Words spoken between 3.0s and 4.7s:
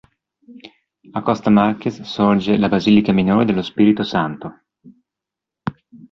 minore dello Spirito Santo.